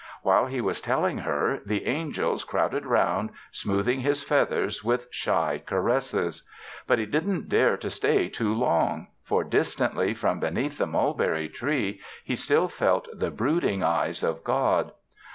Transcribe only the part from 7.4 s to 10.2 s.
dare to stay too long, for distantly